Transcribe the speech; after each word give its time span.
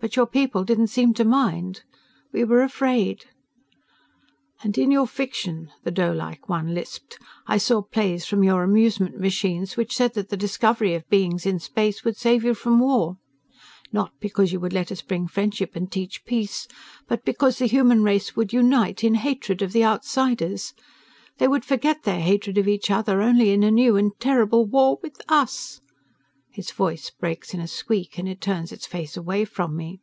But 0.00 0.14
your 0.14 0.26
people 0.26 0.62
didn't 0.62 0.88
seem 0.88 1.12
to 1.14 1.24
mind." 1.24 1.82
"We 2.32 2.44
were 2.44 2.62
afraid." 2.62 3.24
"And 4.62 4.78
in 4.78 4.92
your 4.92 5.08
fiction," 5.08 5.70
the 5.82 5.90
doelike 5.90 6.48
one 6.48 6.72
lisped, 6.72 7.18
"I 7.48 7.58
saw 7.58 7.82
plays 7.82 8.24
from 8.24 8.44
your 8.44 8.62
amusement 8.62 9.18
machines 9.18 9.76
which 9.76 9.96
said 9.96 10.14
that 10.14 10.28
the 10.28 10.36
discovery 10.36 10.94
of 10.94 11.08
beings 11.08 11.46
in 11.46 11.58
space 11.58 12.04
would 12.04 12.16
save 12.16 12.44
you 12.44 12.54
from 12.54 12.78
war, 12.78 13.16
not 13.90 14.12
because 14.20 14.52
you 14.52 14.60
would 14.60 14.72
let 14.74 14.92
us 14.92 15.02
bring 15.02 15.26
friendship 15.26 15.74
and 15.74 15.90
teach 15.90 16.24
peace, 16.24 16.68
but 17.08 17.24
because 17.24 17.58
the 17.58 17.66
human 17.66 18.04
race 18.04 18.36
would 18.36 18.52
unite 18.52 19.02
in 19.02 19.14
hatred 19.16 19.62
of 19.62 19.72
the 19.72 19.84
outsiders. 19.84 20.74
They 21.38 21.48
would 21.48 21.64
forget 21.64 22.04
their 22.04 22.20
hatred 22.20 22.56
of 22.56 22.68
each 22.68 22.88
other 22.88 23.20
only 23.20 23.50
in 23.50 23.64
a 23.64 23.70
new 23.70 23.96
and 23.96 24.08
more 24.12 24.16
terrible 24.20 24.64
war 24.64 25.00
with 25.02 25.20
us." 25.28 25.80
Its 26.54 26.72
voice 26.72 27.08
breaks 27.10 27.54
in 27.54 27.60
a 27.60 27.68
squeak 27.68 28.18
and 28.18 28.28
it 28.28 28.40
turns 28.40 28.72
its 28.72 28.84
face 28.84 29.16
away 29.16 29.44
from 29.44 29.76
me. 29.76 30.00